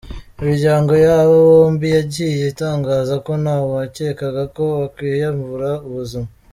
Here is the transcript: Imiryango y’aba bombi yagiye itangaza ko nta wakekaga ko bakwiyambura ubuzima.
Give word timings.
Imiryango 0.41 0.91
y’aba 1.03 1.35
bombi 1.49 1.85
yagiye 1.97 2.43
itangaza 2.51 3.15
ko 3.25 3.31
nta 3.41 3.55
wakekaga 3.71 4.43
ko 4.55 4.61
bakwiyambura 4.79 5.69
ubuzima. 5.87 6.27